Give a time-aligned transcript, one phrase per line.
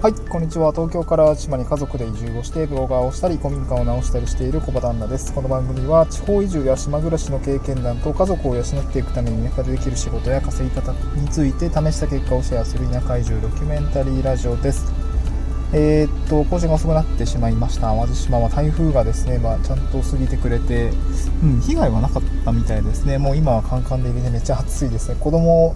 [0.00, 0.70] はい、こんにちは。
[0.70, 5.34] 東京から島に家族で移住をして、ブロガーをしたり、古民家を直したりしている小場旦那です。
[5.34, 14.86] この番組は、地方移住や島暮らしの経験談と家族を養っていくために田舎でできる仕事や稼ぎ方について試した結果をシェアする田舎移住ドキュメンタリーラジオです。
[15.72, 17.88] えー、っと、更新が遅くなってしまいました。
[17.88, 20.92] 淡路島は台風がですね、まあ、ちゃんと過ぎてくれて、
[21.42, 23.18] うん、被害はなかったみたいですね。
[23.18, 25.16] もう今はカンカンで入れてめっちゃ暑いですね。
[25.18, 25.74] 子供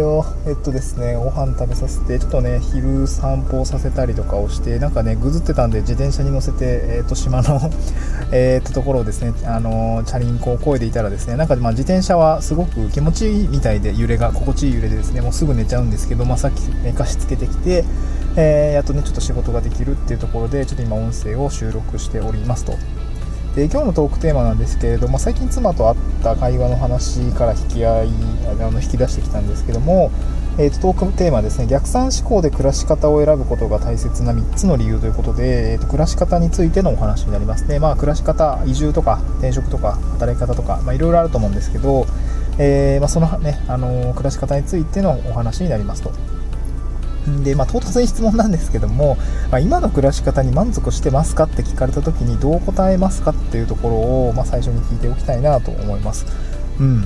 [0.00, 7.60] をえっとですねご飯食べさせてちょっとね昼散歩させたりとかをしてなんかねぐずってたんで自転車に乗せて、えっと島の
[8.32, 17.84] えっとところをですねあのチャリンコを越えていたらですねなんかまあ自転車はすごく気持ちいいみたいで揺れが心地いい揺れでですねもうすぐ寝ちゃうんですけど、まあ、さっき寝かしつけてきて、
[18.36, 22.78] えー、やっとねちょっと仕事ができるっていうところでちょっと今音声を収録しておりますと。
[23.54, 28.08] で今日のトークテーマなんですけれども最近妻と会った会話の話から引き合い
[28.48, 30.10] あの引き出してきたんですけども、
[30.58, 42.06] えーと、トークテーマですね逆算思考で暮らし方を選ぶことが大切な3つの理由ということで、えーと、暮らし方についてのお話になりますね、まあ、暮らし方移住とか転職とか働き方とか、まあ、いろいろあると思うんですけど、
[42.58, 46.10] えー、まあ、そのね、あの暮らし方についてのお話になりますと。
[47.44, 49.16] で、まあ、唐突に質問なんですけども、
[49.50, 53.94] まあ、今の暮らし方に満足してますかって聞かれた時にどう答えますかっていうところ
[54.28, 56.26] を、まあ、最初に聞いておきたいなと思います。
[56.80, 57.02] うん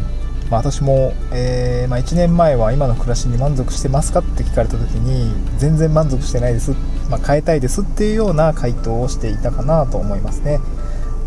[0.50, 6.72] まあ、私も、えー、ま、1年前は今の暮らしに満足してますかって聞かれた時に全然満足してないです、
[7.11, 10.61] ま、変えたいですっていうような回答をしていたかなと思いますね。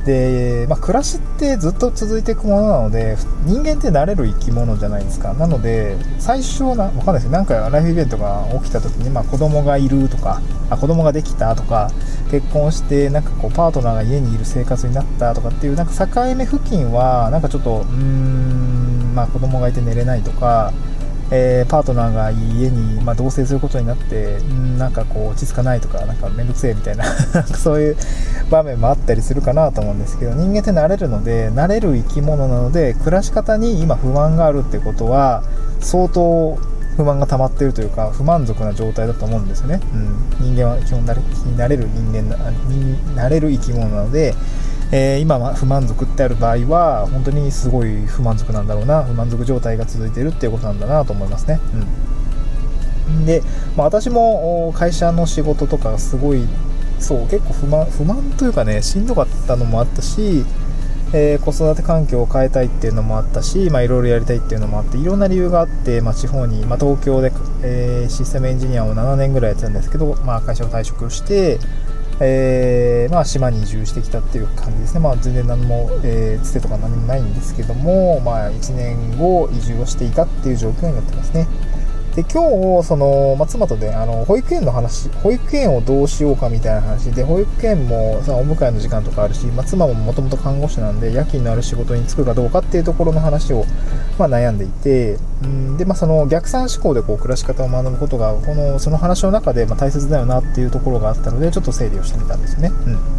[0.05, 5.33] で、まあ、暮らしってずっと続いていくものなので人間って慣れる生き物じゃないですか。
[5.33, 7.25] なので最初な分かんないです。
[7.25, 11.91] けどなんかライフイベントが起きた時に、まあ、子供がいるとかあ子供ができたとか
[12.31, 20.71] 結婚してなんかこうパートナーが家にいる生活になったとかっていうなんか境目付近はなんかちょっとうーんまあ子供がいて寝れないとか
[21.31, 27.05] えー、パートナーが家に、まあ、同棲することになって、んなんかこう落ち着かないとかなんかめんどくせえみたいな
[27.57, 27.97] そういう
[28.49, 35.43] 場面もあったりするかなと思うんですけど人間って慣れるので慣れる生き物なので暮らし方に今不満があるってことは
[35.79, 36.57] 相当
[36.97, 39.79] 不満が溜まってるというか不満足な状態だと思うんですよね、
[40.39, 42.51] うん、人間は基本慣れ慣れる人間な
[43.23, 44.35] 慣れる生き物なので
[44.91, 51.59] えー、今は不満足ってある場合は本当にすごい不満足なんだろうな不満足状態が続いてるっていうことなんだなと思いますね。
[53.07, 53.43] うん、で、
[53.75, 56.47] まあ、私も会社の仕事とかすごい
[56.99, 60.43] そう結構不満不満というかねしんどかったのもあったし、
[61.13, 67.31] えー、子育て環境を変えたいっていうのもあったしいろいろやりたいっていうのもあっていろんな理由があって、まあ、地方に、まあ、東京で、
[67.63, 71.59] えー、システムエンジニアを7年ぐらいやってたんですけど、まあ、会社を退職して
[72.21, 81.47] えー、まあ、島に移住してきたっていう感じですね、まあ、全然何も、えー、つてとか何もないんですけども、まあ、1年後移住をしていたっていう状況になってますね。
[82.15, 93.63] で今日その、まあ、妻とねあの保育園の話保育園をどうしようかみたいな話で保育園もそのお迎えの時間とかあるし、まあ、妻ももともと看護師なんで夜勤のある仕事に就くかどうかっていうところの話を、
[94.17, 102.71] まあ、悩んでいてんで、まあ、その逆算思考でこう暮らし方を学ぶことがこのその話の中でま大切だよなっていうところがあったのでちょっと整理をしてみたんですよね。
[102.87, 103.18] うん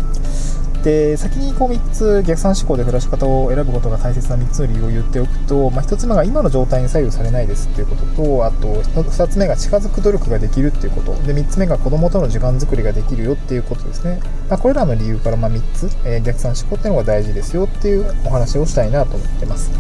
[0.83, 11.15] で先にこう3つ逆算思考で暮らし方を選ぶことが大切な3つの理由を言っておくと、まあ、1つ目が今の状態に左右されないですっていうこととあと2つ目が近づく努力ができるっていうこと。
[11.23, 19.71] で3つ目が子供との時間作りができるよっていうことですね、まあ、これらの理由からま3つ、えー、逆算思考っていうのが大事ですよっていうお話をしたいなと思ってます。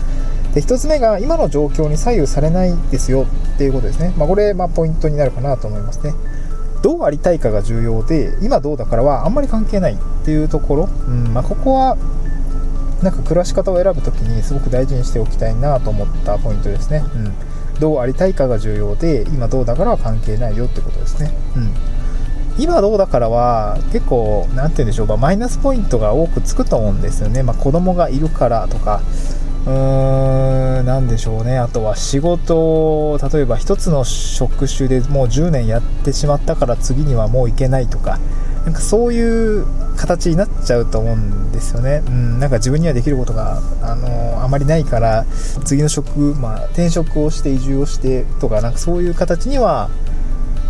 [0.54, 6.12] で1つ目が今の状況に左右されないですよっていうことですね、まあ、これ、まポイントになるかなと思いますね。
[6.82, 11.96] どうありたいかが重要で今どうだからはあんまり関係ないっていうところ、うんまあ、ここは
[13.02, 17.18] なんか暮らし方を選ぶ時にすごく大事にしておきたいなと思ったポイントですね、う
[17.76, 21.74] ん、どうありたいかが重要で今どうだからは関係ないよってことですね、うん。
[22.62, 29.00] 今どうだからは結構何て言うんでしょう、ま、マイナスポイントが多くつくと思うんですよね、まあ、子供がいるからとか。
[29.66, 31.58] うーん、なんでしょうね。
[31.58, 32.56] あとは仕事
[33.12, 38.18] を、例えば一つの職種でもう10年やってしまったから次にはもう行けないとか、
[38.64, 39.66] なんかそういう
[39.96, 42.02] 形になっちゃうと思うんですよね。
[42.06, 45.26] うん、なんか自分にはできることが、あのあまりないから、
[45.64, 49.90] 次の職、まあ、転職をして移住をしてとか、なんかそういう形には、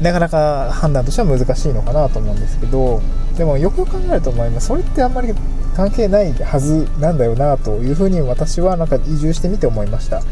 [0.01, 3.01] なかなか判断としては難しいのかなと思うんですけど、
[3.37, 4.69] でもよくよく考えると思います。
[4.69, 5.35] それってあんまり
[5.77, 10.23] 関係ないはずなんだよなというふうに私はなんか移住してみて思いました。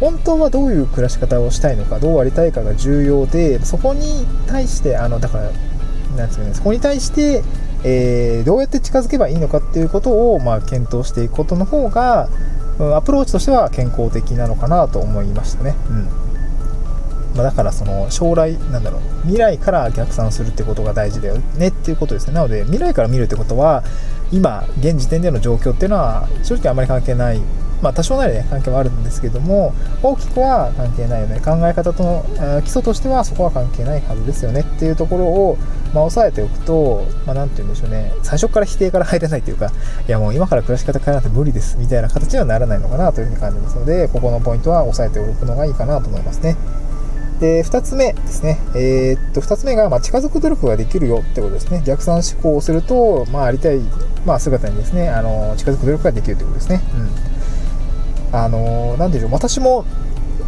[0.00, 5.50] 本当はどういう暮らし方をしたいのかどうありたいかが重要でそこに対してあのだから
[6.16, 7.42] なんですかねそこに対して、
[7.84, 12.28] えー、どうやって近づけばいいのかっていうことを、まあ、検討していくことの方が、
[12.78, 16.08] うん、アプローチとしては健康的なのかなと思いましたね、うん。
[17.38, 23.84] まあ、だからその将来なんだろう未来から逆算するってことが大事だよねっていうことですねなので未来から見るってことは
[24.32, 27.40] 今現時点での状況っていうのは正直あまり関係ない
[27.82, 32.24] まあ、多少なりね関係はあるんですけども大きくは関係ないよね考え方との
[32.62, 35.56] 基礎としてはそこは関係ないはずですよねっていうところを、
[35.94, 39.70] まあ、押さえておくと、まあ、て言うんでしょうね最初から否定から入れないというか
[40.08, 46.56] いやもう今から暮らし方変えなくて無理ですみたいな形にはならないのかなというふうに感じますのでここのポイントは押さえておくのがいいかなと思いますね。
[47.40, 48.58] で、2つ目ですね。
[48.74, 51.82] えー、っと、2つ目が、まあ、近づく努力ができるよってことですね。
[51.86, 53.80] 逆算思考をすると、まあ、ありたい、
[54.26, 56.82] まあ、姿にですね、あの、近づく努力ができるってことですね。
[56.94, 57.28] うん。
[58.32, 59.84] あの何でしょう私も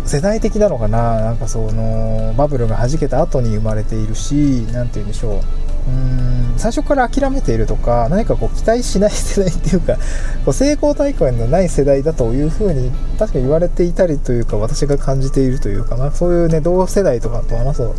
[0.04, 5.40] 世代的なのかななんかそのバブルがはじけた後に生まれているし何て言うんでしょう
[5.86, 6.30] うん。
[6.60, 9.96] 最初から諦めているとか何かこう期待しない世代っていうか
[10.44, 17.94] こう成功体験のない世代だというふうに確か言われていたりというか私が感じているというか、まあ、そういうね同世代とかと話すと、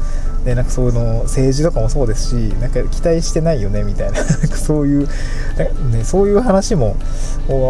[0.45, 4.19] ね、なんかそういうの政治とかもそうですしなんか期待してないよねみたいな。
[4.55, 6.95] そういう、ね、そういう話も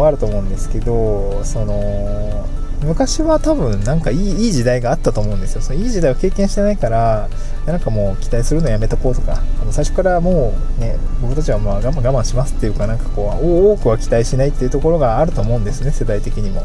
[0.04, 2.44] あると思うんですけどその
[2.84, 5.62] 昔は多分なんかいいいい時代があったと思うんですよ。
[5.62, 7.28] そのいい時代を経験してないから、
[7.66, 16.64] なんかもう期待するのやめとこうとか、あの最初からもうね、僕たちはまあ我慢我慢しますっていうか、なんかこう、多くは期待しないっていうところがあると思うんですね、世代的にも。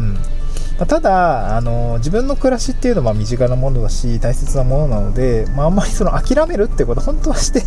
[0.00, 0.18] うん。
[0.78, 7.62] ま、ただ、あの自分の暮らしっていうのは身近なものだし大切なものなので、まあ、あんまりその諦めるってこと本当はして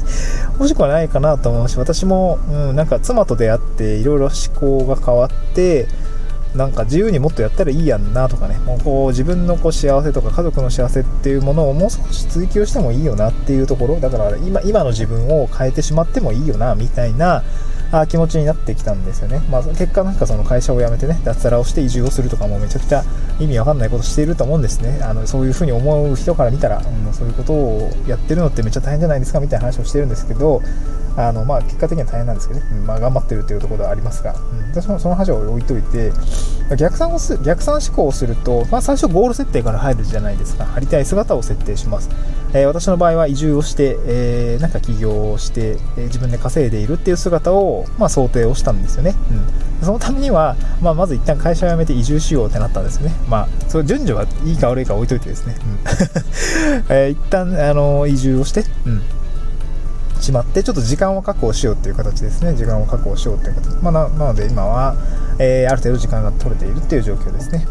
[0.60, 5.88] ほしくはないかなと思うし私も、うん、なんか妻と出会っていろいろ思考が変わって
[6.56, 8.58] なんか自由にもっとやったらいいやんなとかね。
[8.60, 14.00] もうこう自分のこう幸せとか家族の幸せっていうものをもう少し追求してもいいよなっていうところ。
[14.00, 17.44] だから今今の自分を変えてしまってもいいよなみたいな
[17.92, 23.04] あ気持ちになってきたんですよね、まあ、結果なんかその会社を辞めてね脱サラをして移住をするとかもめちゃくちゃ
[23.40, 25.00] 意味わかんないことしていると思うんですね。
[25.02, 30.62] あのそういうふうに思う人から見たら、うん、そういうことをやってるのってめっちゃ大変じゃないですかみたいな話をしてるんですけど
[31.18, 36.14] あのまあ、結果的には大変なんですけどね、うんまあ、頑張ってるというところではありますが、うん、私もその話を置いといて
[36.78, 40.72] 逆算をす逆算思考をすると、まあ、最初ゴール設定から入るじゃないですか。
[40.74, 42.10] ありたい姿を設定します、
[42.54, 55.80] えー、私の場合は移住をして、えー、なんか起業をして、えー、自分で稼いでいるっていう姿を、まあ、想定をしたんですよね、うん、そのためには、まあ、まず一旦会社を辞めて移住しようってなったんですねまあその順序はいいか悪いか置いといてですね、うん
[56.90, 59.02] えー、一旦あの移住をして、うん
[60.22, 62.54] しまって、ちょっと時間を確保しようっていう形ですね。
[62.56, 63.76] 時間を確保しようっていう形。
[63.78, 64.96] まあ、なので今は、
[65.40, 67.66] えー、ある程度時間が取れているっていう状況ですね。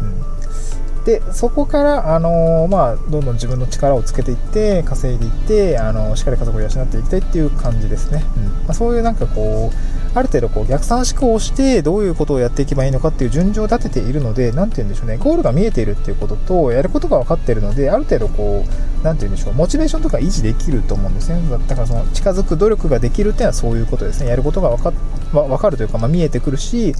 [0.97, 8.23] うん、で、そこから、あのー、まあ、どんどん自分の力をつけていって、稼いでいって、あのー、しっかり家族を養っていきたいっていう感じですね。
[8.37, 21.41] うんまあ、そういうなんかこう、ある程度こう逆算思考をしてどういうことをやっていけばいいのかっていう順序を立てているので、なんて言うんでしょうね、ゴールが見えているっていうことと、やることが分かっているので、ある程度こう、なんて言うんでしょう、モチベーションとか維持できると思うんですね。
[21.67, 24.29] だからその近づく努力ができるっていうのはそういうことですね。
[24.29, 24.93] やることが分か
[25.31, 26.95] 分かるというか、まあ、見えてくるし、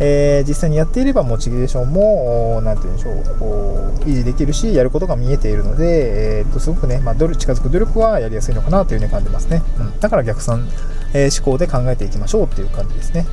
[0.00, 9.62] えー、実際にやっていればモチベーションも、なんて言うんでしょう、維持できるし、やることが見えているので、えー、っとすごくね、まあ、近づく努力はやりやすいのかなというふうに感じますね。
[9.78, 10.68] うん、だから逆算、
[11.12, 13.26] えー、思考で考えていきましょうっていう感じですね。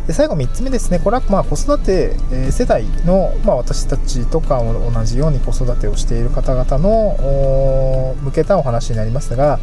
[0.00, 9.58] うん、で最後3つ目ですね、これはまあ子育て、え世代の、まあ、私たちとか同じように子育てをしている方々の向けたお話になりますが、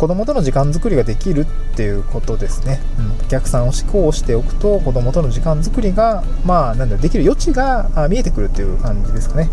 [0.00, 1.46] 子供との時間作りができるっ
[1.76, 2.80] ていうことですね。
[2.98, 9.50] うん、逆算を思考をしておくと、子供との時間作りが、まあ、なんだできる余地が見えてくるっていう感じですかね。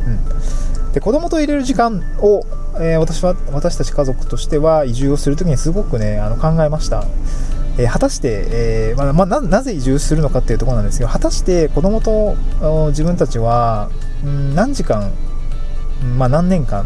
[0.85, 2.45] うん、で子供と入れる時間を、
[2.79, 7.05] えー、私は、私たち家族としては移住をするときにすごくね、あの考えました。
[7.77, 12.35] えー、果たして、えー、まあまあ、なぜ移住するのかっていうところなんですけど、果たして子供と
[12.89, 13.89] 自分たちは、
[14.23, 15.11] うん、何時間、
[16.17, 16.85] まあ、何年間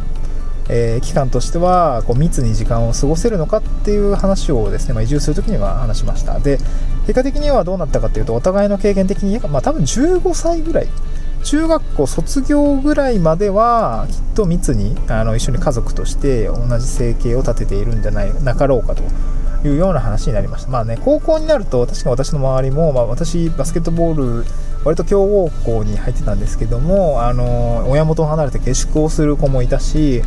[0.74, 6.60] えー、期間としてはこう密に時間を過ごせるのかっていう話をですね、まあ、移住するときには話しましたで
[7.01, 10.88] 結果的にはどうなったかっていうとお互いの経験的に、まあ、多分15歳ぐらい
[11.43, 19.03] 中学校卒業ぐらいまではきっと密にあの一緒に家族として同じ生計を立てているんじゃないなかろうかと
[19.67, 20.71] いうような話になりました。
[20.71, 24.45] まあね、高校になると、確か私の周りも、まあ、私、バスケットボール、
[24.83, 30.24] 割と強豪校に入ってたんですけども、あの親元を離れて下宿をする子もいたし、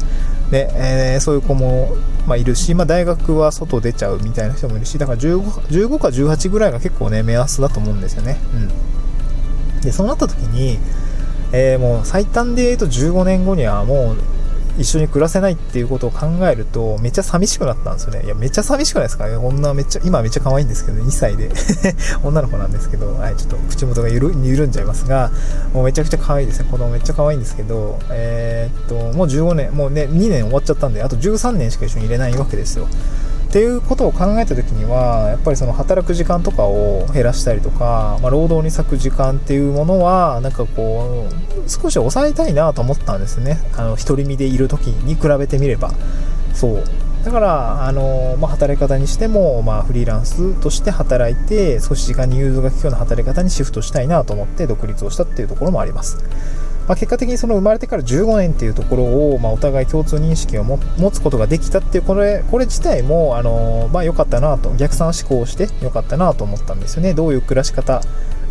[0.50, 8.38] で、えー、そういう子も、まあ、いるし、まあ、大学は外出ちゃうみたいな人もいるし、だから 15, 15か18ぐらいが結構ね、目安だと思うんですよね。
[8.54, 9.03] うん。
[9.84, 10.78] で、そうなった時に、
[11.52, 14.16] えー、もう最短で言うと15年後にはもう
[14.76, 18.24] 一緒に暮らせないっていうことを考えると、めっちゃ寂しくなったんですよね。
[18.24, 19.26] いや、めっちゃ寂しくないですか？
[19.38, 21.48] 女めっちゃ、今めっちゃ可愛いんですけど、2歳で
[22.24, 25.30] 女の子なんですけど、はい、ちょっと口元が緩緩んじゃいますが、
[25.72, 26.68] もうめちゃくちゃ可愛いですね。
[26.70, 32.88] 子供めっちゃ可愛いんですけど、えー、っと、もう15年、もうね、2年終わっちゃったんで、あと13年しか一緒にいれないわけですよ。
[33.54, 43.60] っていうことを考えた時にはやっぱりその働く時間とかを減らしたりとか、まあ、労働に割く時間っていうものはなんかこう少し抑えたいなと思ったんですね。
[43.76, 45.92] あの独り身でいる時に比べてみれば。
[46.52, 46.84] そう。
[47.24, 56.18] だから、あのまあ、働き方にしても、まあ、フリーランスとして働いて少し時間に融通が利くような働き方にシフトしたいなと思って独立をしたっていうところもあります。
[56.86, 60.78] まあ、結果的にその生まれてから15年っていうところを、まあ、お互い共通認識を持
[61.10, 67.14] つことができたっていうこれこれ自体もあの、まあ、良かったなと逆算思考して良かったなと思ったんですよね。
[67.14, 68.02] どういう暮らし方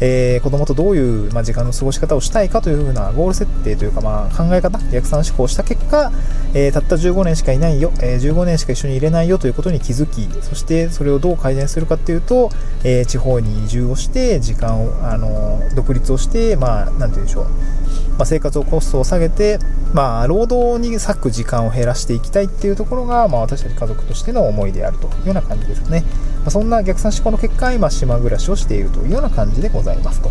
[0.05, 6.11] えー、子供とどういう、まあ、時間の過ごし方をしたいかというふうなゴール設定というか、まあ、考え方、逆算思考した結果、
[6.55, 12.49] えー、たった15年しかいないよ、えー、15年しか一緒にいれないよということに気づき、そしてそれをどう改善するかっていうと、
[12.83, 17.45] えー、地方に移住をして、時間を、あの独立をして、まあ、なんて言うんでしょう、
[18.17, 19.59] まあ、生活をコストを下げて、
[19.93, 26.03] まあ、労働に割く時間を減らしていきたいっていうところが、まあ、私たち家族としての思いであるというような感じですね。
[26.41, 30.29] まあ、そんな逆算思考の結果、今、島暮らしをしているというような感じでございますと。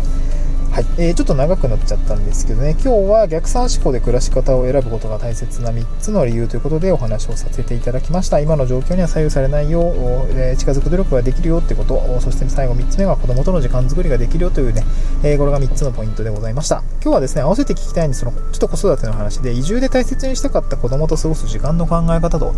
[0.73, 8.39] はい、えー、ちょっと長くなっちゃったんですけどね、今日は逆算思考で暮らし方を選ぶことが大切な3つの理由ということでお話をさせていただきました。
[8.39, 9.93] 今の状況には左右されないよう、
[10.31, 14.83] えー、近づく努力ができるよってこと、そして最後3つ目が子供との時間作りができるよというね、
[15.21, 16.81] えー、これが3つのポイントでございました。
[17.03, 22.55] 今日はですね、合わせて聞きたいんですその、ちょっと子育ての話で、移住で大切にしたかった子供と過ごす時間の考え方と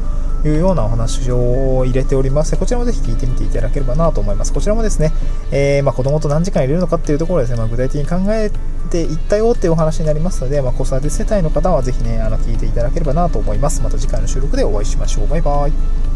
[0.47, 2.55] いうようなお話を入れております。
[2.57, 4.53] こちらもぜひ聞いてみていただければなと思います。
[4.53, 5.11] こちらもですね、
[5.51, 8.51] えー、まあ、子供と何時間入れるのかっていうところですね、まあ、具体的に考え
[8.89, 13.81] ていったよっていうお話になりますので、まあ、子育て世帯の方はぜひね、あの聞いていただければなと思います。
[13.81, 15.27] また次回の収録でお会いしましょう。
[15.27, 16.14] バイバイ。